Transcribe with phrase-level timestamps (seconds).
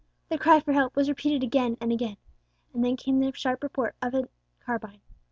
[0.29, 2.17] the cry for help, was repeated again and again,
[2.73, 4.27] and then came the sharp report of a
[4.65, 5.01] carbine.